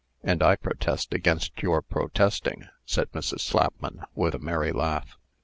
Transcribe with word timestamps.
"And 0.23 0.41
I 0.41 0.55
protest 0.55 1.13
against 1.13 1.61
your 1.61 1.83
protesting," 1.83 2.67
said 2.87 3.11
Mrs. 3.11 3.41
Slapman, 3.41 4.03
with 4.15 4.33
a 4.33 4.39
merry 4.39 4.71
laugh. 4.71 5.15